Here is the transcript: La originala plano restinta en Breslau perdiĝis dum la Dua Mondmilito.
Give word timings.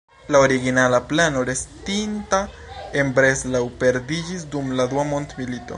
La 0.35 0.39
originala 0.43 0.99
plano 1.11 1.43
restinta 1.49 2.41
en 3.01 3.13
Breslau 3.19 3.69
perdiĝis 3.85 4.49
dum 4.57 4.75
la 4.81 4.91
Dua 4.95 5.11
Mondmilito. 5.15 5.67